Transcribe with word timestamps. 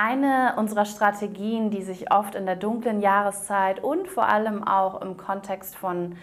Eine 0.00 0.54
unserer 0.56 0.84
Strategien, 0.84 1.70
die 1.70 1.82
sich 1.82 2.12
oft 2.12 2.36
in 2.36 2.46
der 2.46 2.54
dunklen 2.54 3.00
Jahreszeit 3.00 3.82
und 3.82 4.06
vor 4.06 4.28
allem 4.28 4.62
auch 4.62 5.02
im 5.02 5.16
Kontext 5.16 5.74
von 5.74 6.14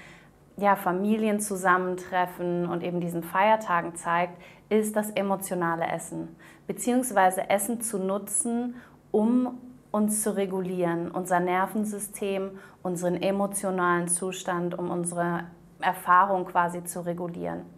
ja, 0.56 0.78
Familienzusammentreffen 0.78 2.70
und 2.70 2.84
eben 2.84 3.02
diesen 3.02 3.22
Feiertagen 3.22 3.94
zeigt, 3.96 4.42
ist 4.70 4.96
das 4.96 5.10
emotionale 5.10 5.88
Essen, 5.88 6.38
beziehungsweise 6.68 7.50
Essen 7.50 7.82
zu 7.82 8.00
nutzen, 8.00 8.76
um 9.12 9.58
uns 9.92 10.24
zu 10.24 10.38
regulieren, 10.38 11.12
unser 11.12 11.42
Nervensystem, 11.42 12.52
unseren 12.82 13.22
emotionalen 13.22 14.08
Zustand, 14.08 14.80
um 14.80 14.90
unsere 14.90 15.48
Erfahrung 15.82 16.46
quasi 16.46 16.86
zu 16.86 17.06
regulieren. 17.06 17.75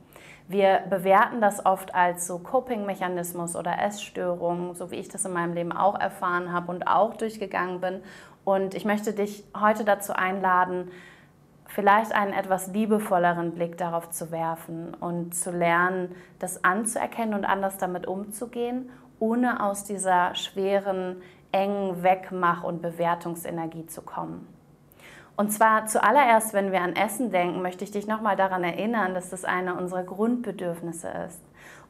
Wir 0.49 0.83
bewerten 0.89 1.41
das 1.41 1.65
oft 1.65 1.93
als 1.93 2.25
so 2.25 2.39
Coping-Mechanismus 2.39 3.57
oder 3.57 3.79
Essstörung, 3.79 4.75
so 4.75 4.91
wie 4.91 4.95
ich 4.95 5.09
das 5.09 5.25
in 5.25 5.33
meinem 5.33 5.53
Leben 5.53 5.73
auch 5.73 5.99
erfahren 5.99 6.53
habe 6.53 6.71
und 6.71 6.87
auch 6.87 7.15
durchgegangen 7.15 7.81
bin. 7.81 8.01
Und 8.45 8.73
ich 8.73 8.85
möchte 8.85 9.11
dich 9.11 9.43
heute 9.59 9.83
dazu 9.83 10.13
einladen, 10.13 10.89
vielleicht 11.65 12.13
einen 12.13 12.31
etwas 12.31 12.67
liebevolleren 12.67 13.51
Blick 13.55 13.77
darauf 13.77 14.09
zu 14.09 14.31
werfen 14.31 14.93
und 14.93 15.35
zu 15.35 15.51
lernen, 15.51 16.15
das 16.39 16.63
anzuerkennen 16.63 17.33
und 17.33 17.43
anders 17.43 17.77
damit 17.77 18.07
umzugehen, 18.07 18.89
ohne 19.19 19.61
aus 19.61 19.83
dieser 19.83 20.33
schweren, 20.35 21.21
engen 21.51 22.03
Wegmach- 22.03 22.63
und 22.63 22.81
Bewertungsenergie 22.81 23.87
zu 23.87 24.01
kommen. 24.01 24.47
Und 25.37 25.51
zwar 25.51 25.85
zuallererst, 25.85 26.53
wenn 26.53 26.71
wir 26.71 26.81
an 26.81 26.95
Essen 26.95 27.29
denken, 27.29 27.61
möchte 27.61 27.83
ich 27.83 27.91
dich 27.91 28.07
nochmal 28.07 28.35
daran 28.35 28.63
erinnern, 28.63 29.13
dass 29.13 29.29
das 29.29 29.45
eine 29.45 29.75
unserer 29.75 30.03
Grundbedürfnisse 30.03 31.09
ist. 31.27 31.41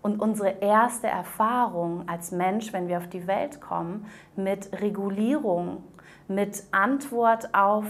Und 0.01 0.19
unsere 0.21 0.59
erste 0.59 1.07
Erfahrung 1.07 2.07
als 2.09 2.31
Mensch, 2.31 2.73
wenn 2.73 2.89
wir 2.89 2.97
auf 2.97 3.07
die 3.07 3.25
Welt 3.25 3.61
kommen, 3.61 4.05
mit 4.35 4.69
Regulierung, 4.81 5.81
mit 6.27 6.61
Antwort 6.71 7.55
auf 7.55 7.85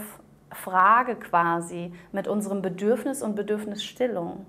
Frage 0.52 1.16
quasi, 1.16 1.92
mit 2.12 2.28
unserem 2.28 2.62
Bedürfnis 2.62 3.20
und 3.20 3.34
Bedürfnisstillung. 3.34 4.46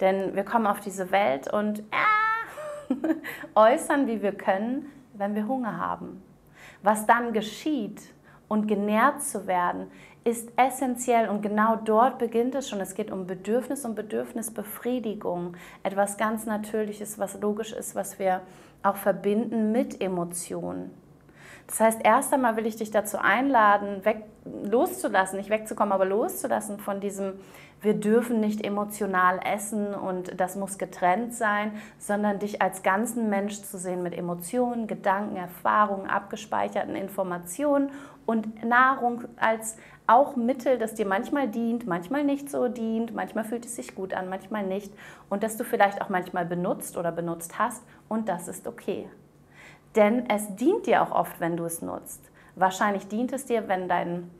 Denn 0.00 0.36
wir 0.36 0.44
kommen 0.44 0.66
auf 0.66 0.80
diese 0.80 1.10
Welt 1.10 1.50
und 1.50 1.80
äh, 1.80 2.94
äußern, 3.54 4.06
wie 4.06 4.20
wir 4.22 4.32
können, 4.32 4.92
wenn 5.14 5.34
wir 5.34 5.48
Hunger 5.48 5.78
haben. 5.78 6.22
Was 6.82 7.06
dann 7.06 7.32
geschieht 7.32 8.02
und 8.48 8.68
genährt 8.68 9.22
zu 9.22 9.46
werden, 9.46 9.90
ist 10.24 10.50
essentiell 10.56 11.28
und 11.28 11.40
genau 11.40 11.76
dort 11.76 12.18
beginnt 12.18 12.54
es 12.56 12.68
schon. 12.68 12.80
Es 12.80 12.94
geht 12.94 13.12
um 13.12 13.26
Bedürfnis 13.26 13.84
und 13.84 13.94
Bedürfnisbefriedigung. 13.94 15.56
Etwas 15.84 16.16
ganz 16.16 16.46
Natürliches, 16.46 17.18
was 17.18 17.40
logisch 17.40 17.72
ist, 17.72 17.94
was 17.94 18.18
wir 18.18 18.40
auch 18.82 18.96
verbinden 18.96 19.70
mit 19.70 20.00
Emotionen. 20.00 20.90
Das 21.66 21.80
heißt, 21.80 22.00
erst 22.04 22.32
einmal 22.32 22.56
will 22.56 22.66
ich 22.66 22.76
dich 22.76 22.90
dazu 22.90 23.18
einladen, 23.18 24.04
weg, 24.04 24.24
loszulassen, 24.64 25.38
nicht 25.38 25.50
wegzukommen, 25.50 25.92
aber 25.92 26.04
loszulassen 26.04 26.78
von 26.78 27.00
diesem, 27.00 27.34
wir 27.80 27.94
dürfen 27.94 28.40
nicht 28.40 28.64
emotional 28.64 29.40
essen 29.44 29.94
und 29.94 30.40
das 30.40 30.56
muss 30.56 30.78
getrennt 30.78 31.34
sein, 31.34 31.72
sondern 31.98 32.38
dich 32.38 32.62
als 32.62 32.82
ganzen 32.82 33.28
Mensch 33.28 33.62
zu 33.62 33.78
sehen 33.78 34.02
mit 34.02 34.16
Emotionen, 34.16 34.86
Gedanken, 34.86 35.36
Erfahrungen, 35.36 36.08
abgespeicherten 36.08 36.94
Informationen 36.94 37.90
und 38.26 38.64
Nahrung 38.64 39.24
als 39.36 39.78
auch 40.06 40.36
Mittel, 40.36 40.78
das 40.78 40.94
dir 40.94 41.06
manchmal 41.06 41.48
dient, 41.48 41.86
manchmal 41.86 42.24
nicht 42.24 42.50
so 42.50 42.68
dient, 42.68 43.14
manchmal 43.14 43.44
fühlt 43.44 43.64
es 43.64 43.76
sich 43.76 43.94
gut 43.94 44.14
an, 44.14 44.28
manchmal 44.28 44.64
nicht 44.64 44.92
und 45.30 45.42
das 45.42 45.56
du 45.56 45.64
vielleicht 45.64 46.02
auch 46.02 46.08
manchmal 46.08 46.44
benutzt 46.44 46.96
oder 46.96 47.12
benutzt 47.12 47.58
hast 47.58 47.82
und 48.08 48.28
das 48.28 48.48
ist 48.48 48.66
okay. 48.66 49.08
Denn 49.94 50.28
es 50.28 50.54
dient 50.56 50.86
dir 50.86 51.02
auch 51.02 51.12
oft, 51.12 51.40
wenn 51.40 51.56
du 51.56 51.64
es 51.64 51.80
nutzt. 51.82 52.30
Wahrscheinlich 52.54 53.08
dient 53.08 53.32
es 53.32 53.46
dir, 53.46 53.68
wenn 53.68 53.88
dein 53.88 54.30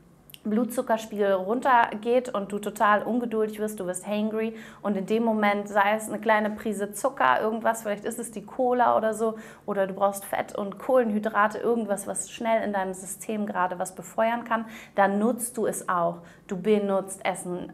Blutzuckerspiegel 0.49 1.33
runtergeht 1.33 2.33
und 2.33 2.51
du 2.51 2.59
total 2.59 3.03
ungeduldig 3.03 3.59
wirst, 3.59 3.79
du 3.79 3.85
wirst 3.85 4.07
hangry 4.07 4.55
und 4.81 4.97
in 4.97 5.05
dem 5.05 5.23
Moment 5.23 5.67
sei 5.67 5.95
es 5.95 6.09
eine 6.09 6.19
kleine 6.19 6.49
Prise 6.49 6.91
Zucker, 6.91 7.41
irgendwas, 7.41 7.83
vielleicht 7.83 8.05
ist 8.05 8.19
es 8.19 8.31
die 8.31 8.45
Cola 8.45 8.97
oder 8.97 9.13
so, 9.13 9.35
oder 9.65 9.87
du 9.87 9.93
brauchst 9.93 10.25
Fett 10.25 10.57
und 10.57 10.79
Kohlenhydrate, 10.79 11.57
irgendwas, 11.57 12.07
was 12.07 12.29
schnell 12.29 12.63
in 12.63 12.73
deinem 12.73 12.93
System 12.93 13.45
gerade 13.45 13.79
was 13.79 13.95
befeuern 13.95 14.43
kann, 14.43 14.65
dann 14.95 15.19
nutzt 15.19 15.57
du 15.57 15.65
es 15.65 15.89
auch. 15.89 16.19
Du 16.47 16.61
benutzt 16.61 17.25
Essen 17.25 17.73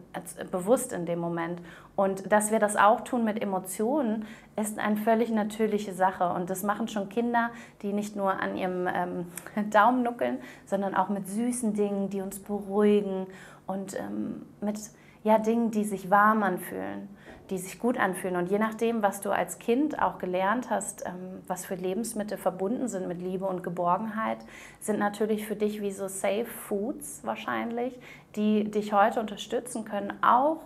bewusst 0.51 0.93
in 0.93 1.05
dem 1.05 1.19
Moment. 1.19 1.61
Und 1.95 2.31
dass 2.31 2.51
wir 2.51 2.59
das 2.59 2.75
auch 2.75 3.01
tun 3.01 3.23
mit 3.23 3.41
Emotionen, 3.41 4.25
ist 4.55 4.79
eine 4.79 4.97
völlig 4.97 5.29
natürliche 5.29 5.93
Sache. 5.93 6.29
Und 6.33 6.49
das 6.49 6.63
machen 6.63 6.87
schon 6.87 7.09
Kinder, 7.09 7.51
die 7.81 7.93
nicht 7.93 8.15
nur 8.15 8.39
an 8.39 8.57
ihrem 8.57 8.87
ähm, 8.87 9.25
Daumen 9.69 10.03
nuckeln, 10.03 10.39
sondern 10.65 10.95
auch 10.95 11.09
mit 11.09 11.27
süßen 11.27 11.73
Dingen, 11.73 12.09
die 12.09 12.21
uns 12.21 12.39
beruhigen 12.39 13.27
und 13.67 13.99
ähm, 13.99 14.43
mit 14.61 14.79
ja, 15.23 15.37
Dingen, 15.37 15.71
die 15.71 15.85
sich 15.85 16.09
warm 16.09 16.43
anfühlen, 16.43 17.07
die 17.49 17.57
sich 17.57 17.79
gut 17.79 17.97
anfühlen. 17.97 18.35
Und 18.35 18.49
je 18.49 18.59
nachdem, 18.59 19.01
was 19.01 19.21
du 19.21 19.31
als 19.31 19.57
Kind 19.59 20.01
auch 20.01 20.17
gelernt 20.17 20.69
hast, 20.69 21.05
ähm, 21.05 21.41
was 21.47 21.65
für 21.65 21.75
Lebensmittel 21.75 22.37
verbunden 22.37 22.87
sind 22.87 23.07
mit 23.07 23.21
Liebe 23.21 23.45
und 23.45 23.63
Geborgenheit, 23.63 24.39
sind 24.79 24.99
natürlich 24.99 25.47
für 25.47 25.55
dich 25.55 25.81
wie 25.81 25.91
so 25.91 26.07
Safe 26.07 26.45
Foods 26.45 27.21
wahrscheinlich, 27.23 27.97
die 28.35 28.69
dich 28.69 28.93
heute 28.93 29.19
unterstützen 29.19 29.85
können, 29.85 30.11
auch 30.21 30.57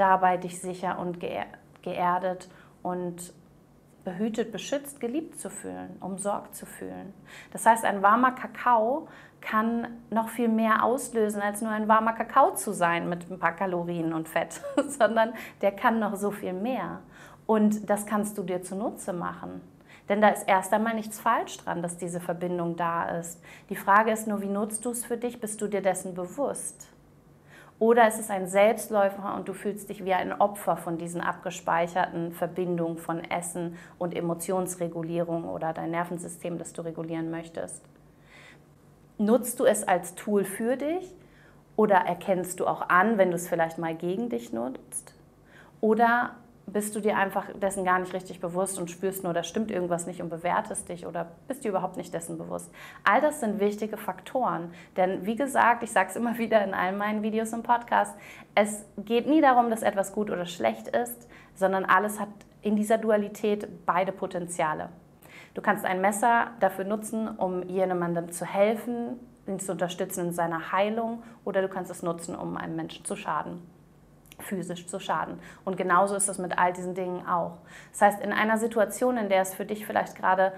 dabei 0.00 0.36
dich 0.36 0.60
sicher 0.60 0.98
und 0.98 1.18
geerdet 1.82 2.48
und 2.82 3.32
behütet, 4.04 4.52
beschützt, 4.52 5.00
geliebt 5.00 5.38
zu 5.38 5.50
fühlen, 5.50 5.96
umsorgt 6.00 6.54
zu 6.54 6.64
fühlen. 6.64 7.12
Das 7.52 7.66
heißt, 7.66 7.84
ein 7.84 8.02
warmer 8.02 8.32
Kakao 8.32 9.08
kann 9.40 9.88
noch 10.10 10.30
viel 10.30 10.48
mehr 10.48 10.82
auslösen, 10.82 11.42
als 11.42 11.60
nur 11.60 11.70
ein 11.70 11.88
warmer 11.88 12.12
Kakao 12.14 12.54
zu 12.54 12.72
sein 12.72 13.08
mit 13.08 13.30
ein 13.30 13.38
paar 13.38 13.52
Kalorien 13.52 14.12
und 14.12 14.28
Fett, 14.28 14.60
sondern 14.88 15.34
der 15.60 15.72
kann 15.72 15.98
noch 15.98 16.16
so 16.16 16.30
viel 16.30 16.54
mehr. 16.54 17.00
Und 17.46 17.88
das 17.88 18.06
kannst 18.06 18.36
du 18.38 18.42
dir 18.42 18.62
zunutze 18.62 19.12
machen. 19.12 19.60
Denn 20.08 20.22
da 20.22 20.28
ist 20.28 20.48
erst 20.48 20.72
einmal 20.72 20.94
nichts 20.94 21.20
falsch 21.20 21.58
dran, 21.58 21.82
dass 21.82 21.98
diese 21.98 22.20
Verbindung 22.20 22.76
da 22.76 23.18
ist. 23.18 23.42
Die 23.68 23.76
Frage 23.76 24.10
ist 24.10 24.26
nur, 24.26 24.40
wie 24.40 24.48
nutzt 24.48 24.84
du 24.84 24.90
es 24.90 25.04
für 25.04 25.18
dich? 25.18 25.40
Bist 25.40 25.60
du 25.60 25.66
dir 25.66 25.82
dessen 25.82 26.14
bewusst? 26.14 26.88
Oder 27.78 28.06
es 28.08 28.18
ist 28.18 28.30
ein 28.30 28.48
Selbstläufer 28.48 29.36
und 29.36 29.48
du 29.48 29.52
fühlst 29.52 29.88
dich 29.88 30.04
wie 30.04 30.12
ein 30.12 30.32
Opfer 30.32 30.76
von 30.76 30.98
diesen 30.98 31.20
abgespeicherten 31.20 32.32
Verbindungen 32.32 32.98
von 32.98 33.22
Essen 33.22 33.76
und 33.98 34.16
Emotionsregulierung 34.16 35.44
oder 35.44 35.72
dein 35.72 35.92
Nervensystem, 35.92 36.58
das 36.58 36.72
du 36.72 36.82
regulieren 36.82 37.30
möchtest. 37.30 37.84
Nutzt 39.16 39.60
du 39.60 39.64
es 39.64 39.86
als 39.86 40.16
Tool 40.16 40.44
für 40.44 40.76
dich 40.76 41.14
oder 41.76 41.96
erkennst 41.96 42.58
du 42.58 42.66
auch 42.66 42.88
an, 42.88 43.16
wenn 43.16 43.30
du 43.30 43.36
es 43.36 43.48
vielleicht 43.48 43.78
mal 43.78 43.94
gegen 43.94 44.28
dich 44.28 44.52
nutzt? 44.52 45.14
Oder 45.80 46.34
bist 46.72 46.94
du 46.94 47.00
dir 47.00 47.16
einfach 47.16 47.46
dessen 47.54 47.84
gar 47.84 47.98
nicht 47.98 48.12
richtig 48.12 48.40
bewusst 48.40 48.78
und 48.78 48.90
spürst 48.90 49.24
nur, 49.24 49.32
da 49.32 49.42
stimmt 49.42 49.70
irgendwas 49.70 50.06
nicht 50.06 50.22
und 50.22 50.28
bewertest 50.28 50.88
dich 50.88 51.06
oder 51.06 51.32
bist 51.46 51.64
dir 51.64 51.70
überhaupt 51.70 51.96
nicht 51.96 52.12
dessen 52.12 52.38
bewusst. 52.38 52.72
All 53.04 53.20
das 53.20 53.40
sind 53.40 53.60
wichtige 53.60 53.96
Faktoren. 53.96 54.72
Denn 54.96 55.26
wie 55.26 55.36
gesagt, 55.36 55.82
ich 55.82 55.90
sage 55.90 56.10
es 56.10 56.16
immer 56.16 56.38
wieder 56.38 56.62
in 56.64 56.74
all 56.74 56.92
meinen 56.92 57.22
Videos 57.22 57.52
und 57.52 57.62
Podcasts, 57.62 58.16
es 58.54 58.84
geht 58.98 59.26
nie 59.26 59.40
darum, 59.40 59.70
dass 59.70 59.82
etwas 59.82 60.12
gut 60.12 60.30
oder 60.30 60.46
schlecht 60.46 60.88
ist, 60.88 61.28
sondern 61.54 61.84
alles 61.84 62.20
hat 62.20 62.28
in 62.62 62.76
dieser 62.76 62.98
Dualität 62.98 63.86
beide 63.86 64.12
Potenziale. 64.12 64.90
Du 65.54 65.62
kannst 65.62 65.84
ein 65.84 66.00
Messer 66.00 66.48
dafür 66.60 66.84
nutzen, 66.84 67.28
um 67.28 67.62
jemandem 67.68 68.30
zu 68.30 68.44
helfen, 68.44 69.18
ihn 69.46 69.58
zu 69.58 69.72
unterstützen 69.72 70.26
in 70.26 70.32
seiner 70.32 70.72
Heilung, 70.72 71.22
oder 71.44 71.62
du 71.62 71.68
kannst 71.68 71.90
es 71.90 72.02
nutzen, 72.02 72.36
um 72.36 72.56
einem 72.56 72.76
Menschen 72.76 73.04
zu 73.04 73.16
schaden 73.16 73.62
physisch 74.38 74.86
zu 74.86 75.00
schaden. 75.00 75.38
Und 75.64 75.76
genauso 75.76 76.14
ist 76.14 76.28
es 76.28 76.38
mit 76.38 76.58
all 76.58 76.72
diesen 76.72 76.94
Dingen 76.94 77.26
auch. 77.26 77.58
Das 77.92 78.02
heißt, 78.02 78.22
in 78.22 78.32
einer 78.32 78.58
Situation, 78.58 79.16
in 79.16 79.28
der 79.28 79.42
es 79.42 79.54
für 79.54 79.64
dich 79.64 79.86
vielleicht 79.86 80.16
gerade 80.16 80.52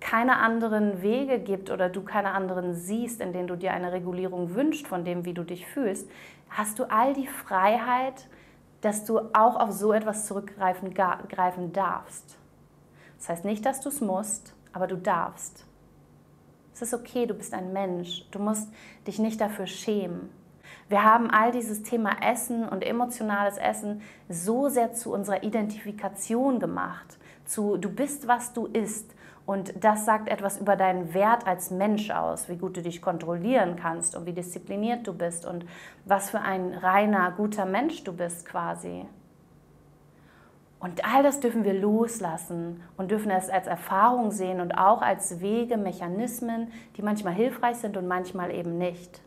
keine 0.00 0.36
anderen 0.36 1.02
Wege 1.02 1.38
gibt 1.38 1.70
oder 1.70 1.88
du 1.88 2.02
keine 2.02 2.32
anderen 2.32 2.74
siehst, 2.74 3.20
in 3.20 3.32
denen 3.32 3.48
du 3.48 3.56
dir 3.56 3.72
eine 3.72 3.92
Regulierung 3.92 4.54
wünschst 4.54 4.86
von 4.86 5.04
dem, 5.04 5.24
wie 5.24 5.34
du 5.34 5.42
dich 5.42 5.66
fühlst, 5.66 6.08
hast 6.50 6.78
du 6.78 6.84
all 6.84 7.14
die 7.14 7.26
Freiheit, 7.26 8.28
dass 8.82 9.04
du 9.04 9.18
auch 9.32 9.56
auf 9.56 9.72
so 9.72 9.92
etwas 9.92 10.26
zurückgreifen 10.26 10.92
greifen 10.94 11.72
darfst. 11.72 12.36
Das 13.18 13.28
heißt 13.30 13.44
nicht, 13.44 13.64
dass 13.64 13.80
du 13.80 13.88
es 13.88 14.00
musst, 14.00 14.54
aber 14.72 14.86
du 14.86 14.96
darfst. 14.96 15.64
Es 16.74 16.82
ist 16.82 16.92
okay, 16.92 17.24
du 17.24 17.32
bist 17.32 17.54
ein 17.54 17.72
Mensch. 17.72 18.26
Du 18.30 18.38
musst 18.38 18.70
dich 19.06 19.18
nicht 19.18 19.40
dafür 19.40 19.66
schämen. 19.66 20.28
Wir 20.88 21.02
haben 21.02 21.30
all 21.30 21.50
dieses 21.50 21.82
Thema 21.82 22.12
Essen 22.22 22.68
und 22.68 22.84
emotionales 22.84 23.58
Essen 23.58 24.02
so 24.28 24.68
sehr 24.68 24.92
zu 24.92 25.12
unserer 25.12 25.42
Identifikation 25.42 26.60
gemacht, 26.60 27.18
zu 27.44 27.76
du 27.76 27.90
bist, 27.90 28.28
was 28.28 28.52
du 28.52 28.66
isst. 28.66 29.12
Und 29.46 29.74
das 29.82 30.04
sagt 30.04 30.28
etwas 30.28 30.58
über 30.58 30.74
deinen 30.76 31.14
Wert 31.14 31.46
als 31.46 31.70
Mensch 31.70 32.10
aus, 32.10 32.48
wie 32.48 32.56
gut 32.56 32.76
du 32.76 32.82
dich 32.82 33.00
kontrollieren 33.00 33.76
kannst 33.76 34.16
und 34.16 34.26
wie 34.26 34.32
diszipliniert 34.32 35.06
du 35.06 35.12
bist 35.12 35.46
und 35.46 35.64
was 36.04 36.30
für 36.30 36.40
ein 36.40 36.74
reiner, 36.74 37.32
guter 37.36 37.64
Mensch 37.64 38.02
du 38.02 38.12
bist 38.12 38.46
quasi. 38.46 39.06
Und 40.78 41.04
all 41.04 41.22
das 41.22 41.40
dürfen 41.40 41.64
wir 41.64 41.74
loslassen 41.74 42.82
und 42.96 43.10
dürfen 43.10 43.30
es 43.30 43.48
als 43.48 43.66
Erfahrung 43.66 44.30
sehen 44.30 44.60
und 44.60 44.72
auch 44.72 45.00
als 45.00 45.40
Wege, 45.40 45.76
Mechanismen, 45.76 46.70
die 46.96 47.02
manchmal 47.02 47.34
hilfreich 47.34 47.76
sind 47.76 47.96
und 47.96 48.06
manchmal 48.06 48.52
eben 48.52 48.78
nicht. 48.78 49.20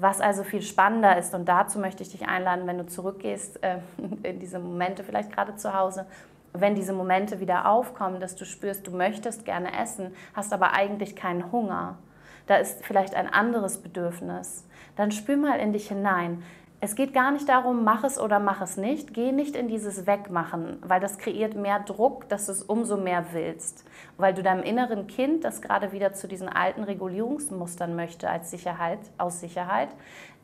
Was 0.00 0.20
also 0.20 0.44
viel 0.44 0.62
spannender 0.62 1.18
ist, 1.18 1.34
und 1.34 1.48
dazu 1.48 1.80
möchte 1.80 2.04
ich 2.04 2.10
dich 2.10 2.28
einladen, 2.28 2.68
wenn 2.68 2.78
du 2.78 2.86
zurückgehst 2.86 3.62
äh, 3.64 3.78
in 4.22 4.38
diese 4.38 4.60
Momente, 4.60 5.02
vielleicht 5.02 5.32
gerade 5.32 5.56
zu 5.56 5.74
Hause, 5.74 6.06
wenn 6.52 6.76
diese 6.76 6.92
Momente 6.92 7.40
wieder 7.40 7.68
aufkommen, 7.68 8.20
dass 8.20 8.36
du 8.36 8.44
spürst, 8.44 8.86
du 8.86 8.92
möchtest 8.92 9.44
gerne 9.44 9.76
essen, 9.76 10.14
hast 10.34 10.52
aber 10.52 10.72
eigentlich 10.72 11.16
keinen 11.16 11.50
Hunger. 11.50 11.98
Da 12.46 12.56
ist 12.56 12.84
vielleicht 12.84 13.14
ein 13.14 13.28
anderes 13.28 13.78
Bedürfnis. 13.78 14.66
Dann 14.96 15.10
spür 15.10 15.36
mal 15.36 15.58
in 15.58 15.72
dich 15.72 15.88
hinein. 15.88 16.42
Es 16.80 16.94
geht 16.94 17.12
gar 17.12 17.32
nicht 17.32 17.48
darum, 17.48 17.82
mach 17.82 18.04
es 18.04 18.20
oder 18.20 18.38
mach 18.38 18.60
es 18.60 18.76
nicht. 18.76 19.12
Geh 19.12 19.32
nicht 19.32 19.56
in 19.56 19.66
dieses 19.66 20.06
Wegmachen, 20.06 20.78
weil 20.86 21.00
das 21.00 21.18
kreiert 21.18 21.56
mehr 21.56 21.80
Druck, 21.80 22.28
dass 22.28 22.46
du 22.46 22.52
es 22.52 22.62
umso 22.62 22.96
mehr 22.96 23.26
willst. 23.32 23.84
Weil 24.16 24.32
du 24.32 24.44
deinem 24.44 24.62
inneren 24.62 25.08
Kind, 25.08 25.42
das 25.42 25.60
gerade 25.60 25.90
wieder 25.90 26.12
zu 26.12 26.28
diesen 26.28 26.48
alten 26.48 26.84
Regulierungsmustern 26.84 27.96
möchte 27.96 28.30
als 28.30 28.52
Sicherheit, 28.52 29.00
aus 29.18 29.40
Sicherheit, 29.40 29.88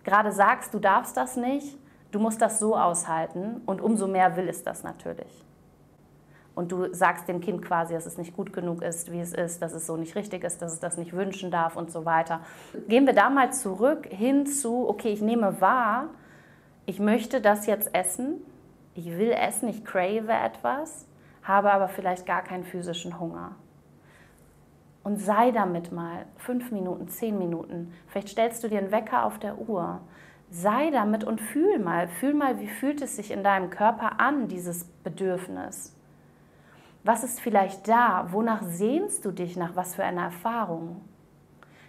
gerade 0.02 0.32
sagst, 0.32 0.74
du 0.74 0.80
darfst 0.80 1.16
das 1.16 1.36
nicht, 1.36 1.78
du 2.10 2.18
musst 2.18 2.42
das 2.42 2.58
so 2.58 2.76
aushalten 2.76 3.60
und 3.64 3.80
umso 3.80 4.08
mehr 4.08 4.36
will 4.36 4.48
es 4.48 4.64
das 4.64 4.82
natürlich. 4.82 5.44
Und 6.56 6.72
du 6.72 6.92
sagst 6.92 7.28
dem 7.28 7.40
Kind 7.40 7.62
quasi, 7.62 7.94
dass 7.94 8.06
es 8.06 8.18
nicht 8.18 8.34
gut 8.34 8.52
genug 8.52 8.82
ist, 8.82 9.10
wie 9.12 9.20
es 9.20 9.32
ist, 9.32 9.62
dass 9.62 9.72
es 9.72 9.86
so 9.86 9.96
nicht 9.96 10.16
richtig 10.16 10.42
ist, 10.42 10.62
dass 10.62 10.72
es 10.72 10.80
das 10.80 10.96
nicht 10.96 11.12
wünschen 11.12 11.52
darf 11.52 11.76
und 11.76 11.92
so 11.92 12.04
weiter. 12.04 12.40
Gehen 12.88 13.06
wir 13.06 13.14
da 13.14 13.30
mal 13.30 13.52
zurück 13.52 14.06
hin 14.06 14.46
zu, 14.46 14.88
okay, 14.88 15.12
ich 15.12 15.20
nehme 15.20 15.60
wahr, 15.60 16.10
ich 16.86 17.00
möchte 17.00 17.40
das 17.40 17.66
jetzt 17.66 17.94
essen, 17.94 18.42
ich 18.94 19.06
will 19.06 19.32
essen, 19.32 19.68
ich 19.68 19.84
crave 19.84 20.32
etwas, 20.32 21.06
habe 21.42 21.72
aber 21.72 21.88
vielleicht 21.88 22.26
gar 22.26 22.42
keinen 22.42 22.64
physischen 22.64 23.18
Hunger. 23.18 23.56
Und 25.02 25.18
sei 25.18 25.50
damit 25.50 25.92
mal 25.92 26.24
fünf 26.36 26.70
Minuten, 26.72 27.08
zehn 27.08 27.38
Minuten. 27.38 27.92
Vielleicht 28.06 28.30
stellst 28.30 28.64
du 28.64 28.68
dir 28.68 28.78
einen 28.78 28.92
Wecker 28.92 29.26
auf 29.26 29.38
der 29.38 29.58
Uhr. 29.58 30.00
Sei 30.50 30.90
damit 30.90 31.24
und 31.24 31.40
fühl 31.40 31.78
mal, 31.78 32.08
fühl 32.08 32.32
mal, 32.32 32.58
wie 32.60 32.68
fühlt 32.68 33.02
es 33.02 33.16
sich 33.16 33.30
in 33.30 33.44
deinem 33.44 33.68
Körper 33.68 34.20
an, 34.20 34.48
dieses 34.48 34.84
Bedürfnis. 35.02 35.94
Was 37.02 37.22
ist 37.22 37.40
vielleicht 37.40 37.86
da? 37.86 38.28
Wonach 38.30 38.62
sehnst 38.62 39.26
du 39.26 39.30
dich 39.30 39.56
nach 39.56 39.76
was 39.76 39.94
für 39.94 40.04
einer 40.04 40.22
Erfahrung? 40.22 41.02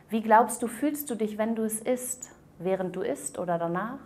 Wie 0.10 0.22
glaubst 0.22 0.62
du, 0.62 0.68
fühlst 0.68 1.10
du 1.10 1.16
dich, 1.16 1.38
wenn 1.38 1.56
du 1.56 1.64
es 1.64 1.80
isst, 1.80 2.32
während 2.60 2.96
du 2.98 3.02
isst 3.02 3.40
oder 3.40 3.58
danach? 3.58 4.00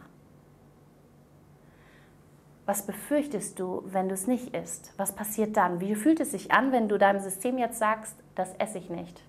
Was 2.69 2.83
befürchtest 2.83 3.59
du, 3.59 3.81
wenn 3.87 4.09
du 4.09 4.13
es 4.13 4.27
nicht 4.27 4.55
isst? 4.55 4.93
Was 4.95 5.13
passiert 5.13 5.57
dann? 5.57 5.79
Wie 5.79 5.95
fühlt 5.95 6.19
es 6.19 6.29
sich 6.29 6.51
an, 6.51 6.71
wenn 6.71 6.87
du 6.87 6.99
deinem 6.99 7.19
System 7.19 7.57
jetzt 7.57 7.79
sagst, 7.79 8.15
das 8.35 8.53
esse 8.59 8.77
ich 8.77 8.91
nicht? 8.91 9.23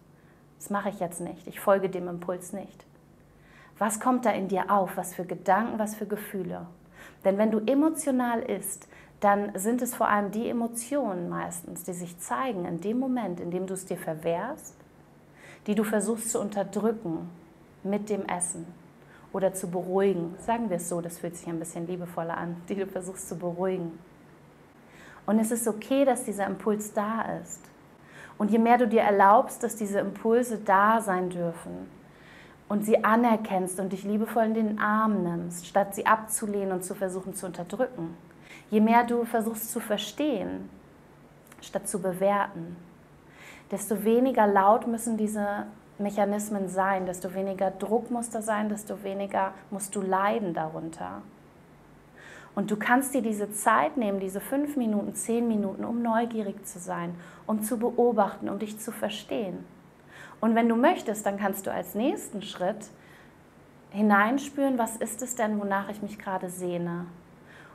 Das 0.58 0.69
mache 0.69 0.90
ich 0.90 1.00
jetzt 1.00 1.22
nicht. 1.22 1.46
Ich 1.46 1.58
folge 1.58 1.88
dem 1.88 2.06
Impuls 2.06 2.52
nicht. 2.52 2.84
Was 3.78 3.98
kommt 3.98 4.26
da 4.26 4.31
in 4.31 4.48
dir 4.48 4.70
auf? 4.70 4.98
Was 4.98 5.14
für 5.14 5.25
Gedanken, 5.25 5.78
was 5.78 5.94
für 5.94 6.04
Gefühle? 6.04 6.66
Denn 7.25 7.38
wenn 7.38 7.50
du 7.50 7.60
emotional 7.60 8.42
isst, 8.42 8.88
dann 9.20 9.58
sind 9.58 9.81
es 9.81 9.94
vor 9.94 10.08
allem 10.08 10.32
die 10.32 10.46
Emotionen 10.46 11.31
meistens, 11.31 11.82
die 11.84 11.94
sich 11.94 12.19
zeigen 12.19 12.66
in 12.66 12.82
dem 12.82 12.98
Moment, 12.98 13.40
in 13.40 13.50
dem 13.50 13.66
du 13.66 13.72
es 13.72 13.86
dir 13.86 13.96
verwehrst, 13.96 14.75
die 15.66 15.75
du 15.75 15.84
versuchst 15.84 16.31
zu 16.31 16.40
unterdrücken 16.43 17.31
mit 17.84 18.10
dem 18.10 18.26
Essen 18.26 18.66
oder 19.32 19.53
zu 19.53 19.69
beruhigen. 19.69 20.35
Sagen 20.38 20.71
wir 20.71 20.77
es 20.77 20.88
so, 20.88 21.00
das 21.00 21.19
fühlt 21.19 21.37
sich 21.37 21.49
ein 21.49 21.59
bisschen 21.59 21.87
liebevoller 21.87 22.37
an, 22.37 22.56
die 22.69 22.75
du 22.75 22.87
versuchst 22.87 23.29
zu 23.29 23.37
beruhigen. 23.37 23.99
Und 25.27 25.38
es 25.38 25.50
ist 25.50 25.69
okay, 25.69 26.05
dass 26.05 26.25
dieser 26.25 26.47
Impuls 26.47 26.93
da 26.93 27.23
ist. 27.43 27.61
Und 28.38 28.50
je 28.50 28.59
mehr 28.59 28.79
du 28.79 28.88
dir 28.88 29.03
erlaubst, 29.03 29.62
dass 29.62 29.77
diese 29.77 30.00
Impulse 30.00 30.59
da 30.59 31.00
sein 31.00 31.29
dürfen 31.29 31.88
und 32.69 32.85
sie 32.85 33.05
anerkennst 33.05 33.79
und 33.81 33.93
dich 33.93 34.03
liebevoll 34.05 34.44
in 34.44 34.55
den 34.55 34.79
Arm 34.79 35.23
nimmst, 35.23 35.67
statt 35.67 35.94
sie 35.94 36.06
abzulehnen 36.06 36.73
und 36.73 36.85
zu 36.85 36.94
versuchen 36.94 37.35
zu 37.35 37.47
unterdrücken, 37.47 38.17
je 38.71 38.81
mehr 38.81 39.05
du 39.05 39.25
versuchst 39.25 39.71
zu 39.71 39.79
verstehen, 39.79 40.71
statt 41.61 41.87
zu 41.87 42.00
bewerten, 42.00 42.77
desto 43.71 44.05
weniger 44.05 44.47
laut 44.47 44.87
müssen 44.87 45.17
diese 45.17 45.67
Mechanismen 46.00 46.69
sein, 46.69 47.06
desto 47.06 47.35
weniger 47.35 47.70
Druck 47.70 48.11
muss 48.11 48.31
da 48.31 48.43
sein, 48.43 48.69
desto 48.69 49.02
weniger 49.02 49.52
musst 49.70 49.94
du 49.94 50.02
leiden 50.02 50.55
darunter. 50.55 51.23
Und 52.55 52.70
du 52.70 52.76
kannst 52.76 53.14
dir 53.14 53.23
diese 53.23 53.52
Zeit 53.52 53.97
nehmen, 53.97 54.19
diese 54.19 54.41
fünf 54.41 54.76
Minuten, 54.76 55.14
zehn 55.14 55.47
Minuten, 55.47 55.85
um 55.85 56.02
neugierig 56.02 56.67
zu 56.67 56.79
sein, 56.79 57.14
um 57.47 57.62
zu 57.62 57.79
beobachten, 57.79 58.49
um 58.49 58.58
dich 58.58 58.79
zu 58.79 58.91
verstehen. 58.91 59.64
Und 60.41 60.55
wenn 60.55 60.69
du 60.69 60.76
möchtest, 60.76 61.26
dann 61.26 61.38
kannst 61.38 61.67
du 61.67 61.73
als 61.73 61.94
nächsten 61.94 62.43
Schritt 62.43 62.88
hineinspüren, 63.91 64.79
was 64.79 64.96
ist 64.96 65.23
es 65.23 65.37
denn, 65.37 65.61
wonach 65.61 65.88
ich 65.91 66.03
mich 66.03 66.19
gerade 66.19 66.49
sehne? 66.49 67.06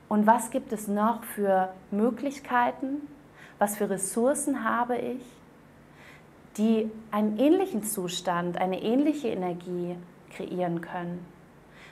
Und 0.10 0.28
was 0.28 0.52
gibt 0.52 0.72
es 0.72 0.88
noch 0.88 1.24
für 1.24 1.70
Möglichkeiten? 1.92 3.08
Was 3.60 3.78
für 3.78 3.90
Ressourcen 3.90 4.64
habe 4.64 4.98
ich? 4.98 5.22
Die 6.58 6.90
einen 7.12 7.38
ähnlichen 7.38 7.84
Zustand, 7.84 8.58
eine 8.58 8.82
ähnliche 8.82 9.30
Energie 9.30 9.98
kreieren 10.30 10.82
können. 10.82 11.26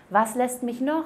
Was 0.10 0.36
lässt 0.36 0.64
mich 0.64 0.80
noch 0.80 1.06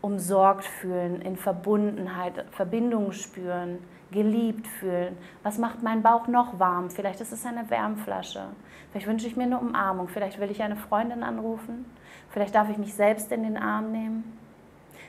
umsorgt 0.00 0.64
fühlen, 0.64 1.20
in 1.22 1.36
Verbundenheit, 1.36 2.44
Verbindung 2.50 3.12
spüren, 3.12 3.78
geliebt 4.10 4.66
fühlen? 4.66 5.16
Was 5.42 5.58
macht 5.58 5.82
meinen 5.82 6.02
Bauch 6.02 6.28
noch 6.28 6.58
warm? 6.58 6.90
Vielleicht 6.90 7.20
ist 7.20 7.32
es 7.32 7.46
eine 7.46 7.68
Wärmflasche. 7.70 8.44
Vielleicht 8.90 9.06
wünsche 9.06 9.26
ich 9.26 9.36
mir 9.36 9.44
eine 9.44 9.58
Umarmung. 9.58 10.08
Vielleicht 10.08 10.38
will 10.38 10.50
ich 10.50 10.62
eine 10.62 10.76
Freundin 10.76 11.22
anrufen. 11.22 11.84
Vielleicht 12.30 12.54
darf 12.54 12.70
ich 12.70 12.78
mich 12.78 12.94
selbst 12.94 13.32
in 13.32 13.42
den 13.42 13.56
Arm 13.56 13.92
nehmen. 13.92 14.38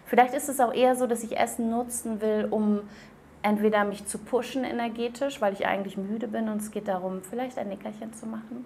Vielleicht 0.06 0.34
ist 0.34 0.50
es 0.50 0.60
auch 0.60 0.74
eher 0.74 0.96
so, 0.96 1.08
dass 1.08 1.24
ich 1.24 1.38
Essen 1.38 1.70
nutzen 1.70 2.22
will, 2.22 2.48
um 2.50 2.82
entweder 3.46 3.86
mich 3.86 4.08
zu 4.08 4.18
pushen 4.18 4.64
energetisch, 4.64 5.40
weil 5.40 5.54
ich 5.54 5.68
eigentlich 5.68 5.98
müde 5.98 6.28
bin 6.28 6.50
und 6.50 6.62
es 6.62 6.72
geht 6.72 6.88
darum, 6.88 7.22
vielleicht 7.22 7.60
ein 7.60 7.70
Nickerchen 7.70 8.12
zu 8.12 8.26
machen, 8.26 8.66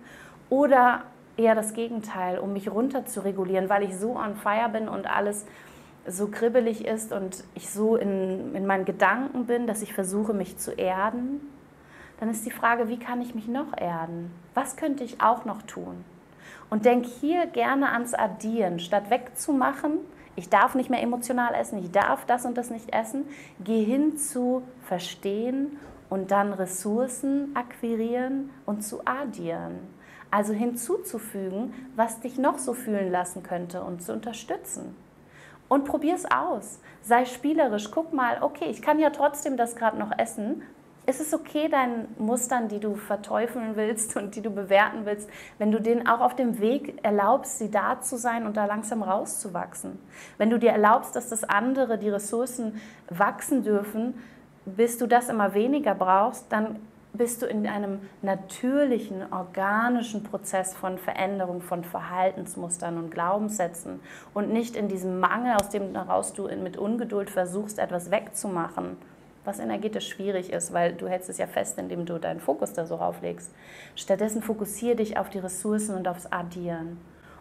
oder 0.49 1.03
eher 1.35 1.53
das 1.53 1.73
Gegenteil, 1.73 2.39
um 2.39 2.53
mich 2.53 2.71
runter 2.71 3.05
zu 3.05 3.23
regulieren, 3.23 3.69
weil 3.69 3.83
ich 3.83 3.95
so 3.97 4.15
on 4.15 4.35
fire 4.35 4.69
bin 4.69 4.87
und 4.87 5.05
alles 5.05 5.45
so 6.07 6.27
kribbelig 6.27 6.85
ist 6.85 7.11
und 7.11 7.43
ich 7.55 7.69
so 7.69 7.97
in, 7.97 8.55
in 8.55 8.65
meinen 8.65 8.85
Gedanken 8.85 9.45
bin, 9.45 9.67
dass 9.67 9.81
ich 9.81 9.93
versuche, 9.93 10.33
mich 10.33 10.57
zu 10.57 10.71
erden, 10.71 11.41
dann 12.21 12.29
ist 12.29 12.45
die 12.45 12.51
Frage, 12.51 12.87
wie 12.87 12.97
kann 12.97 13.21
ich 13.21 13.35
mich 13.35 13.47
noch 13.47 13.77
erden? 13.77 14.31
Was 14.53 14.77
könnte 14.77 15.03
ich 15.03 15.21
auch 15.21 15.43
noch 15.43 15.61
tun? 15.63 16.05
Und 16.69 16.85
denk 16.85 17.05
hier 17.05 17.47
gerne 17.47 17.91
ans 17.91 18.13
Addieren, 18.13 18.79
statt 18.79 19.09
wegzumachen, 19.09 19.99
ich 20.39 20.49
darf 20.49 20.73
nicht 20.73 20.89
mehr 20.89 21.03
emotional 21.03 21.53
essen, 21.53 21.79
ich 21.79 21.91
darf 21.91 22.25
das 22.25 22.45
und 22.45 22.57
das 22.57 22.69
nicht 22.69 22.93
essen. 22.93 23.25
Geh 23.63 23.83
hin 23.83 24.17
zu 24.17 24.63
verstehen 24.83 25.77
und 26.09 26.31
dann 26.31 26.53
Ressourcen 26.53 27.55
akquirieren 27.55 28.49
und 28.65 28.81
zu 28.81 29.01
addieren. 29.05 29.79
Also 30.31 30.53
hinzuzufügen, 30.53 31.73
was 31.95 32.21
dich 32.21 32.37
noch 32.37 32.57
so 32.57 32.73
fühlen 32.73 33.11
lassen 33.11 33.43
könnte 33.43 33.83
und 33.83 34.01
zu 34.01 34.13
unterstützen. 34.13 34.95
Und 35.67 35.85
probier 35.85 36.15
es 36.15 36.25
aus. 36.25 36.79
Sei 37.01 37.25
spielerisch. 37.25 37.91
Guck 37.91 38.13
mal, 38.13 38.41
okay, 38.41 38.65
ich 38.69 38.81
kann 38.81 38.97
ja 38.99 39.09
trotzdem 39.09 39.57
das 39.57 39.75
gerade 39.75 39.97
noch 39.97 40.17
essen 40.17 40.63
ist 41.09 41.19
es 41.19 41.33
okay, 41.33 41.67
deinen 41.69 42.07
Mustern, 42.19 42.67
die 42.67 42.79
du 42.79 42.95
verteufeln 42.95 43.75
willst 43.75 44.15
und 44.15 44.35
die 44.35 44.41
du 44.41 44.51
bewerten 44.51 45.05
willst, 45.05 45.27
wenn 45.57 45.71
du 45.71 45.81
denen 45.81 46.07
auch 46.07 46.19
auf 46.19 46.35
dem 46.35 46.59
Weg 46.59 46.99
erlaubst, 47.03 47.57
sie 47.57 47.71
da 47.71 47.99
zu 47.99 48.15
sein 48.17 48.45
und 48.45 48.55
da 48.55 48.65
langsam 48.65 49.01
rauszuwachsen? 49.01 49.99
Wenn 50.37 50.51
du 50.51 50.59
dir 50.59 50.69
erlaubst, 50.69 51.15
dass 51.15 51.27
das 51.27 51.43
andere, 51.43 51.97
die 51.97 52.09
Ressourcen 52.09 52.79
wachsen 53.09 53.63
dürfen, 53.63 54.13
bis 54.65 54.99
du 54.99 55.07
das 55.07 55.29
immer 55.29 55.55
weniger 55.55 55.95
brauchst, 55.95 56.51
dann 56.51 56.75
bist 57.11 57.41
du 57.41 57.47
in 57.47 57.65
einem 57.65 58.01
natürlichen, 58.21 59.33
organischen 59.33 60.21
Prozess 60.23 60.75
von 60.75 60.99
Veränderung 60.99 61.61
von 61.61 61.83
Verhaltensmustern 61.83 62.99
und 62.99 63.09
Glaubenssätzen 63.09 63.99
und 64.35 64.53
nicht 64.53 64.75
in 64.75 64.87
diesem 64.87 65.19
Mangel, 65.19 65.55
aus 65.55 65.69
dem 65.69 65.95
heraus 65.95 66.33
du 66.33 66.47
mit 66.55 66.77
Ungeduld 66.77 67.31
versuchst, 67.31 67.79
etwas 67.79 68.11
wegzumachen 68.11 68.97
was 69.49 69.59
energetisch 69.59 70.07
schwierig 70.07 70.53
ist, 70.53 70.73
weil 70.73 70.93
du 70.93 71.07
hältst 71.07 71.29
es 71.29 71.39
ja 71.39 71.47
fest, 71.47 71.79
indem 71.79 72.05
du 72.05 72.19
deinen 72.19 72.39
Fokus 72.39 72.73
da 72.73 72.85
so 72.85 72.95
rauflegst. 72.95 73.51
Stattdessen 73.95 74.43
fokussiere 74.43 74.97
dich 74.97 75.17
auf 75.17 75.29
die 75.29 75.39
Ressourcen 75.39 75.95
und 75.95 76.07
aufs 76.07 76.27
Addieren 76.27 76.97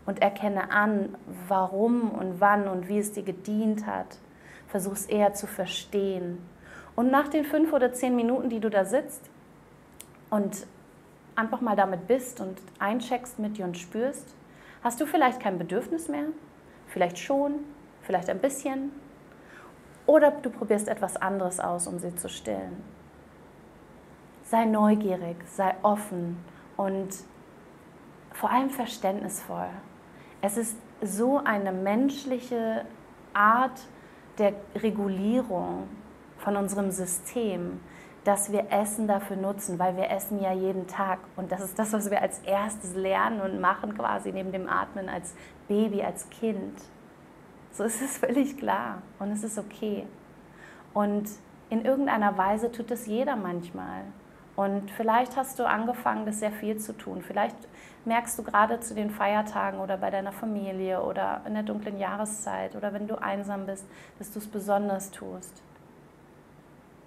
und 0.07 0.23
erkenne 0.23 0.71
an, 0.71 1.15
warum 1.49 2.11
und 2.11 2.41
wann 2.41 2.67
und 2.67 2.89
wie 2.89 2.99
es 2.99 3.13
dir 3.13 3.23
gedient 3.23 3.87
hat. 3.87 4.17
Versuch 4.69 4.93
es 4.93 5.05
eher 5.05 5.35
zu 5.35 5.47
verstehen. 5.47 6.39
Und 6.97 7.11
nach 7.11 7.29
den 7.29 7.45
fünf 7.45 7.75
oder 7.75 7.93
zehn 7.93 8.17
Minuten, 8.17 8.49
die 8.49 8.61
du 8.61 8.71
da 8.71 8.87
sitzt 8.87 9.23
und 10.31 10.67
einfach 11.37 11.61
mal 11.61 11.77
damit 11.77 12.09
bist 12.09 12.41
und 12.41 12.59
eincheckst 12.79 13.39
mit 13.39 13.59
dir 13.59 13.67
und 13.67 13.77
spürst, 13.77 14.35
hast 14.83 14.99
du 15.01 15.07
vielleicht 15.07 15.41
kein 15.41 15.59
Bedürfnis 15.59 16.09
mehr, 16.09 16.25
vielleicht 16.89 17.19
schon, 17.19 17.57
vielleicht 18.03 18.31
ein 18.31 18.39
bisschen, 18.39 18.93
Oder 20.09 20.31
du 20.31 20.49
probierst 20.49 20.89
etwas 20.89 21.17
anderes 21.17 21.61
aus, 21.61 21.87
um 21.87 21.99
sie 21.99 22.15
zu 22.17 22.31
stillen. 22.31 22.83
Sei 24.45 24.65
neugierig, 24.65 25.37
sei 25.47 25.75
offen 25.83 26.43
und 26.79 27.11
vor 28.33 28.51
allem 28.51 28.71
verständnisvoll. 28.71 29.69
Es 30.41 30.57
ist 30.57 30.79
so 31.03 31.43
eine 31.45 31.73
menschliche 31.73 32.87
Art 33.35 33.79
der 34.39 34.55
Regulierung 34.77 35.89
von 36.39 36.57
unserem 36.57 36.91
System, 36.91 37.79
dass 38.25 38.51
wir 38.51 38.73
Essen 38.73 39.09
dafür 39.09 39.37
nutzen, 39.37 39.79
weil 39.79 39.95
wir 39.99 40.09
essen 40.11 40.41
ja 40.41 40.55
jeden 40.55 40.87
Tag. 40.87 41.19
Und 41.37 41.53
das 41.53 41.61
ist 41.61 41.79
das, 41.79 41.93
was 41.93 42.11
wir 42.11 42.23
als 42.23 42.39
erstes 42.41 42.95
lernen 42.95 43.43
und 43.43 43.61
machen, 43.61 43.95
quasi 43.95 44.33
neben 44.33 44.53
dem 44.53 44.71
Atmen 44.71 45.11
als 45.11 45.35
Baby, 45.69 46.03
als 46.03 46.31
Kind. 46.31 46.81
So 47.79 47.85
ist 47.85 48.03
es 48.03 48.19
völlig 48.19 48.59
klar 48.59 49.03
und 49.21 49.31
es 49.31 49.45
ist 49.45 49.57
okay. 49.57 50.05
Und 50.95 51.29
in 51.71 51.85
irgendeiner 51.85 52.37
Weise 52.37 52.73
tut 52.73 52.91
es 52.91 53.07
jeder 53.07 53.37
manchmal. 53.37 54.03
Und 54.57 54.91
vielleicht 54.91 55.37
hast 55.37 55.61
du 55.61 55.65
angefangen, 55.65 56.27
das 56.27 56.41
sehr 56.41 56.51
viel 56.51 56.79
zu 56.79 56.93
tun. 56.93 57.23
Vielleicht 57.23 57.55
merkst 58.05 58.37
du 58.37 58.43
gerade 58.43 58.81
zu 58.81 58.97
den 58.97 59.11
Feiertagen 59.11 59.79
oder 59.79 59.97
bei 59.97 60.11
deiner 60.11 60.33
Familie 60.33 61.01
oder 61.05 61.43
in 61.47 61.55
der 61.55 61.63
dunklen 61.63 62.01
Jahreszeit 62.01 62.75
oder 62.75 62.93
wenn 62.93 63.07
du 63.07 63.15
einsam 63.15 63.67
bist, 63.67 63.87
dass 64.19 64.33
du 64.33 64.41
es 64.41 64.49
besonders 64.49 65.13
tust. 65.13 65.63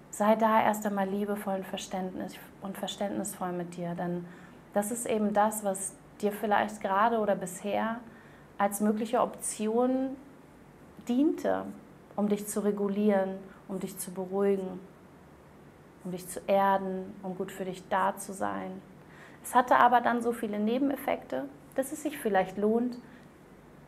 Sei 0.08 0.36
da 0.36 0.62
erst 0.62 0.86
einmal 0.86 1.06
liebevoll 1.06 1.56
und, 1.56 1.66
Verständnis 1.66 2.36
und 2.62 2.78
verständnisvoll 2.78 3.52
mit 3.52 3.76
dir, 3.76 3.94
denn 3.94 4.24
das 4.72 4.90
ist 4.90 5.04
eben 5.04 5.34
das, 5.34 5.64
was 5.64 5.94
dir 6.22 6.32
vielleicht 6.32 6.80
gerade 6.80 7.18
oder 7.18 7.34
bisher 7.34 7.96
als 8.56 8.80
mögliche 8.80 9.20
Option 9.20 10.16
diente, 11.08 11.64
um 12.16 12.28
dich 12.28 12.46
zu 12.46 12.60
regulieren, 12.60 13.36
um 13.68 13.80
dich 13.80 13.98
zu 13.98 14.10
beruhigen 14.10 14.80
um 16.04 16.10
dich 16.10 16.28
zu 16.28 16.40
erden, 16.46 17.14
um 17.22 17.36
gut 17.36 17.52
für 17.52 17.64
dich 17.64 17.82
da 17.88 18.16
zu 18.16 18.32
sein. 18.32 18.82
Es 19.44 19.54
hatte 19.54 19.76
aber 19.76 20.00
dann 20.00 20.22
so 20.22 20.32
viele 20.32 20.58
Nebeneffekte, 20.58 21.44
dass 21.74 21.92
es 21.92 22.02
sich 22.02 22.18
vielleicht 22.18 22.58
lohnt, 22.58 22.96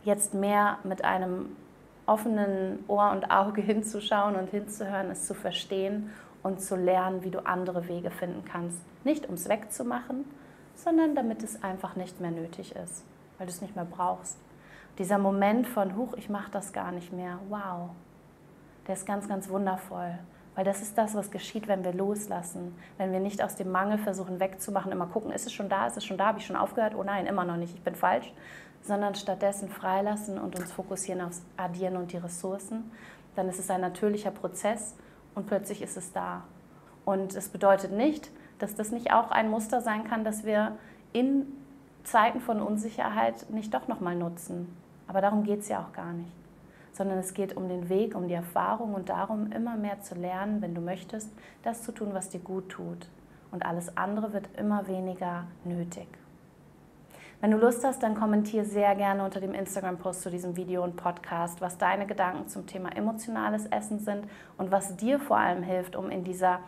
jetzt 0.05 0.35
mehr 0.35 0.79
mit 0.85 1.05
einem 1.05 1.57
offenen 2.07 2.85
Ohr 2.89 3.11
und 3.11 3.31
Auge 3.31 3.61
hinzuschauen 3.63 4.37
und 4.37 4.51
hinzuhören, 4.51 5.11
es 5.11 5.27
zu 5.27 5.35
verstehen 5.35 6.11
und 6.43 6.61
zu 6.61 6.77
lernen, 6.77 7.25
wie 7.25 7.31
du 7.31 7.47
andere 7.47 7.89
Wege 7.89 8.11
finden 8.11 8.45
kannst. 8.45 8.79
Nicht 9.05 9.29
um 9.29 9.35
es 9.35 9.49
wegzumachen, 9.49 10.25
sondern 10.77 11.15
damit 11.15 11.43
es 11.43 11.63
einfach 11.63 11.97
nicht 11.97 12.21
mehr 12.21 12.31
nötig 12.31 12.75
ist, 12.77 13.05
weil 13.39 13.47
du 13.47 13.53
es 13.53 13.63
nicht 13.63 13.77
mehr 13.77 13.87
brauchst. 13.87 14.37
Dieser 14.99 15.19
Moment 15.19 15.67
von, 15.67 15.97
huch, 15.97 16.15
ich 16.17 16.29
mache 16.29 16.51
das 16.53 16.73
gar 16.73 16.93
nicht 16.93 17.13
mehr, 17.13 17.39
wow, 17.49 17.91
der 18.87 18.95
ist 18.95 19.07
ganz, 19.07 19.29
ganz 19.29 19.49
wundervoll. 19.49 20.19
Weil 20.55 20.65
das 20.65 20.83
ist 20.83 20.97
das, 20.97 21.15
was 21.17 21.33
geschieht, 21.33 21.67
wenn 21.67 21.83
wir 21.83 21.93
loslassen. 21.93 22.77
Wenn 22.97 23.11
wir 23.11 23.19
nicht 23.19 23.43
aus 23.43 23.57
dem 23.57 23.73
Mangel 23.73 23.99
versuchen 23.99 24.39
wegzumachen, 24.39 24.93
immer 24.93 25.07
gucken, 25.07 25.33
ist 25.33 25.47
es 25.47 25.53
schon 25.53 25.69
da, 25.69 25.87
ist 25.87 25.97
es 25.97 26.05
schon 26.05 26.17
da, 26.17 26.27
habe 26.27 26.39
ich 26.39 26.47
schon 26.47 26.55
aufgehört? 26.55 26.95
Oh 26.95 27.03
nein, 27.03 27.27
immer 27.27 27.45
noch 27.45 27.57
nicht, 27.57 27.75
ich 27.75 27.83
bin 27.83 27.97
falsch. 27.97 28.33
Sondern 28.83 29.17
stattdessen 29.17 29.69
freilassen 29.69 30.39
und 30.39 30.57
uns 30.57 30.71
fokussieren 30.71 31.23
aufs 31.23 31.43
Addieren 31.57 31.97
und 31.97 32.13
die 32.13 32.19
Ressourcen. 32.19 32.93
Dann 33.35 33.49
ist 33.49 33.59
es 33.59 33.69
ein 33.69 33.81
natürlicher 33.81 34.31
Prozess 34.31 34.95
und 35.35 35.47
plötzlich 35.47 35.83
ist 35.83 35.97
es 35.97 36.13
da. 36.13 36.45
Und 37.05 37.35
es 37.35 37.49
bedeutet 37.49 37.91
nicht, 37.91 38.31
dass 38.61 38.77
das 38.77 38.93
nicht 38.93 39.13
auch 39.13 39.33
ein 39.33 39.51
Muster 39.51 39.81
sein 39.81 40.05
kann, 40.05 40.23
dass 40.23 40.45
wir 40.45 40.77
in 41.13 41.47
Zeiten 42.05 42.41
von 42.41 42.63
Unsicherheit 42.63 43.51
nicht 43.51 43.75
doch 43.75 43.89
nochmal 43.89 44.15
nutzen. 44.15 44.84
Aber 45.07 45.21
darum 45.21 45.43
geht 45.43 45.61
es 45.61 45.69
ja 45.69 45.81
auch 45.81 45.93
gar 45.93 46.13
nicht 46.13 46.33
sondern 46.95 47.19
es 47.19 47.35
geht 47.35 47.57
um 47.57 47.69
den 47.69 47.89
Weg, 47.89 48.15
um 48.15 48.29
die 48.29 48.35
Erfahrung 48.35 48.95
und 48.95 49.09
darum, 49.09 49.51
immer 49.53 49.77
mehr 49.77 50.01
zu 50.01 50.15
lernen, 50.15 50.63
wenn 50.63 50.75
du 50.75 50.81
möchtest, 50.81 51.29
das 51.63 51.83
zu 51.83 51.93
tun, 51.93 52.11
was 52.13 52.29
dir 52.29 52.41
gut 52.41 52.69
tut. 52.69 53.09
Und 53.51 53.67
alles 53.67 53.97
andere 53.97 54.33
wird 54.33 54.49
immer 54.57 54.87
weniger 54.87 55.45
nötig. 55.65 56.07
Wenn 57.41 57.51
du 57.51 57.59
Lust 57.59 57.85
hast, 57.85 58.03
dann 58.03 58.15
kommentiere 58.15 58.65
sehr 58.65 58.95
gerne 58.95 59.25
unter 59.25 59.41
dem 59.41 59.55
Instagram-Post 59.55 60.23
zu 60.23 60.31
diesem 60.31 60.57
Video 60.57 60.83
und 60.83 60.97
Podcast, 60.97 61.61
was 61.61 61.77
deine 61.77 62.07
Gedanken 62.07 62.49
zum 62.49 62.67
Thema 62.67 62.97
emotionales 62.97 63.67
Essen 63.67 63.99
sind 63.99 64.25
und 64.57 64.71
was 64.71 64.97
dir 64.97 65.19
vor 65.19 65.37
allem 65.37 65.63
hilft, 65.63 65.97
um 65.97 66.11
in 66.11 66.25
dieser 66.25 66.61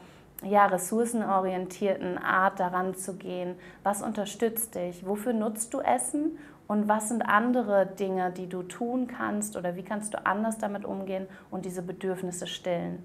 ja, 0.42 0.66
ressourcenorientierten 0.66 2.18
Art 2.18 2.60
daran 2.60 2.94
zu 2.94 3.14
gehen. 3.14 3.54
Was 3.84 4.02
unterstützt 4.02 4.74
dich? 4.74 5.06
Wofür 5.06 5.32
nutzt 5.32 5.72
du 5.72 5.80
Essen 5.80 6.36
und 6.66 6.88
was 6.88 7.08
sind 7.08 7.22
andere 7.22 7.86
Dinge, 7.86 8.30
die 8.30 8.48
du 8.48 8.62
tun 8.62 9.06
kannst 9.06 9.56
oder 9.56 9.76
wie 9.76 9.82
kannst 9.82 10.14
du 10.14 10.26
anders 10.26 10.58
damit 10.58 10.84
umgehen 10.84 11.26
und 11.50 11.64
diese 11.64 11.82
Bedürfnisse 11.82 12.46
stillen? 12.46 13.02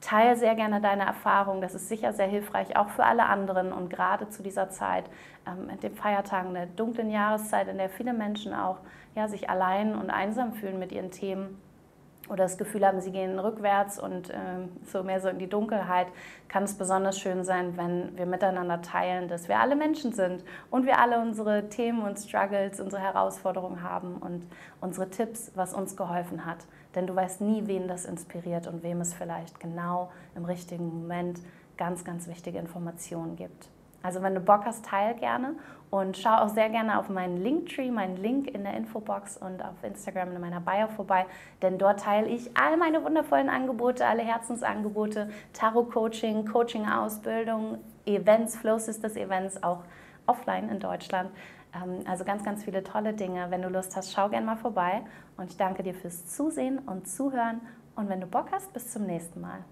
Teile 0.00 0.36
sehr 0.36 0.54
gerne 0.54 0.80
deine 0.80 1.04
Erfahrung, 1.04 1.60
das 1.60 1.74
ist 1.74 1.88
sicher 1.88 2.12
sehr 2.12 2.26
hilfreich, 2.26 2.76
auch 2.76 2.88
für 2.88 3.04
alle 3.04 3.26
anderen 3.26 3.72
und 3.72 3.90
gerade 3.90 4.30
zu 4.30 4.42
dieser 4.42 4.70
Zeit, 4.70 5.04
ähm, 5.46 5.66
mit 5.66 5.82
den 5.82 5.94
Feiertagen 5.94 6.54
der 6.54 6.66
dunklen 6.66 7.10
Jahreszeit, 7.10 7.68
in 7.68 7.76
der 7.76 7.90
viele 7.90 8.14
Menschen 8.14 8.54
auch 8.54 8.78
ja, 9.14 9.28
sich 9.28 9.50
allein 9.50 9.94
und 9.94 10.10
einsam 10.10 10.54
fühlen 10.54 10.78
mit 10.78 10.92
ihren 10.92 11.10
Themen 11.10 11.58
oder 12.30 12.44
das 12.44 12.56
Gefühl 12.56 12.86
haben, 12.86 13.00
sie 13.00 13.10
gehen 13.10 13.38
rückwärts 13.38 13.98
und 13.98 14.30
äh, 14.30 14.34
so 14.84 15.02
mehr 15.02 15.20
so 15.20 15.28
in 15.28 15.38
die 15.38 15.48
Dunkelheit, 15.48 16.06
kann 16.48 16.62
es 16.62 16.74
besonders 16.74 17.18
schön 17.18 17.44
sein, 17.44 17.76
wenn 17.76 18.16
wir 18.16 18.24
miteinander 18.24 18.80
teilen, 18.82 19.28
dass 19.28 19.48
wir 19.48 19.58
alle 19.58 19.76
Menschen 19.76 20.12
sind 20.12 20.44
und 20.70 20.86
wir 20.86 20.98
alle 20.98 21.20
unsere 21.20 21.68
Themen 21.68 22.02
und 22.02 22.18
Struggles, 22.18 22.80
unsere 22.80 23.02
Herausforderungen 23.02 23.82
haben 23.82 24.16
und 24.16 24.46
unsere 24.80 25.10
Tipps, 25.10 25.50
was 25.54 25.74
uns 25.74 25.96
geholfen 25.96 26.46
hat. 26.46 26.58
Denn 26.94 27.06
du 27.06 27.14
weißt 27.14 27.40
nie, 27.40 27.66
wen 27.66 27.88
das 27.88 28.04
inspiriert 28.04 28.66
und 28.66 28.82
wem 28.82 29.00
es 29.00 29.12
vielleicht 29.12 29.60
genau 29.60 30.10
im 30.34 30.44
richtigen 30.44 30.88
Moment 30.88 31.40
ganz, 31.76 32.04
ganz 32.04 32.28
wichtige 32.28 32.58
Informationen 32.58 33.36
gibt. 33.36 33.68
Also 34.02 34.22
wenn 34.22 34.34
du 34.34 34.40
Bock 34.40 34.64
hast, 34.64 34.84
teil 34.84 35.14
gerne 35.14 35.54
und 35.90 36.16
schau 36.16 36.36
auch 36.36 36.48
sehr 36.48 36.70
gerne 36.70 36.98
auf 36.98 37.08
meinen 37.08 37.42
Linktree, 37.42 37.90
meinen 37.90 38.16
Link 38.16 38.48
in 38.48 38.64
der 38.64 38.74
Infobox 38.74 39.36
und 39.36 39.62
auf 39.62 39.82
Instagram 39.82 40.32
in 40.32 40.40
meiner 40.40 40.60
Bio 40.60 40.88
vorbei, 40.88 41.26
denn 41.62 41.78
dort 41.78 42.00
teile 42.00 42.28
ich 42.28 42.56
all 42.56 42.76
meine 42.76 43.02
wundervollen 43.04 43.48
Angebote, 43.48 44.06
alle 44.06 44.22
Herzensangebote, 44.22 45.30
Tarot-Coaching, 45.52 46.46
Coaching-Ausbildung, 46.46 47.78
Events, 48.06 48.56
Flow 48.56 48.78
Sisters 48.78 49.16
Events, 49.16 49.62
auch 49.62 49.82
offline 50.26 50.68
in 50.68 50.78
Deutschland. 50.78 51.30
Ähm, 51.74 52.04
also 52.06 52.24
ganz, 52.24 52.44
ganz 52.44 52.64
viele 52.64 52.82
tolle 52.84 53.12
Dinge. 53.12 53.50
Wenn 53.50 53.62
du 53.62 53.68
Lust 53.68 53.96
hast, 53.96 54.12
schau 54.12 54.28
gerne 54.28 54.46
mal 54.46 54.56
vorbei 54.56 55.02
und 55.36 55.50
ich 55.50 55.56
danke 55.56 55.82
dir 55.82 55.94
fürs 55.94 56.26
Zusehen 56.26 56.78
und 56.78 57.08
Zuhören 57.08 57.60
und 57.96 58.08
wenn 58.08 58.20
du 58.20 58.26
Bock 58.26 58.46
hast, 58.52 58.72
bis 58.72 58.92
zum 58.92 59.06
nächsten 59.06 59.40
Mal. 59.40 59.64